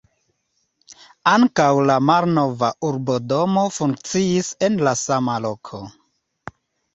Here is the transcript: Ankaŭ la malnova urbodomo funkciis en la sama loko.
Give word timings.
Ankaŭ 1.31 1.67
la 1.89 1.97
malnova 2.05 2.69
urbodomo 2.89 3.67
funkciis 3.77 4.51
en 4.69 4.81
la 4.89 4.95
sama 5.03 5.37
loko. 5.49 5.83